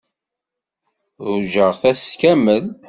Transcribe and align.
Ṛujaɣ-t 1.31 1.83
ass 1.91 2.03
kamel. 2.19 2.65